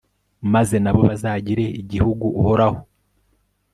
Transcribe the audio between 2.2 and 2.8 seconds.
uhoraho